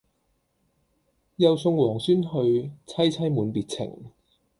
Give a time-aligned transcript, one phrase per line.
[1.35, 2.27] 又送王孫去，
[2.87, 4.05] 萋萋滿別情。